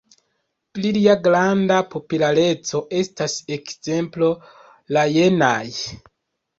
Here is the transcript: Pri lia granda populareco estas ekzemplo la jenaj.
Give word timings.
Pri 0.77 0.93
lia 0.95 1.15
granda 1.27 1.77
populareco 1.91 2.83
estas 3.03 3.39
ekzemplo 3.61 4.35
la 4.99 5.09
jenaj. 5.17 5.67